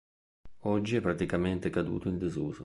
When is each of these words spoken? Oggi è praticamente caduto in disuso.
Oggi 0.63 0.95
è 0.95 0.99
praticamente 0.99 1.69
caduto 1.69 2.07
in 2.09 2.17
disuso. 2.17 2.59